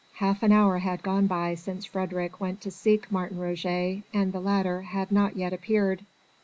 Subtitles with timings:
[0.15, 4.39] Half an hour had gone by since Frédérick went to seek Martin Roget, and the
[4.39, 6.03] latter had not yet appeared.